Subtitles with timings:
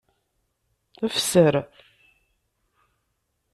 [1.15, 1.55] Fser.